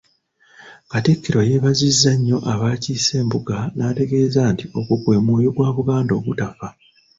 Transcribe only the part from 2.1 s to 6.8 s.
nnyo abaakiise embuga n’ategeeza nti ogwo gwe mwoyo gwa Buganda ogutafa.